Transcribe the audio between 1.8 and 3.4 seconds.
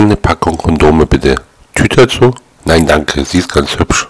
dazu? Nein, danke, sie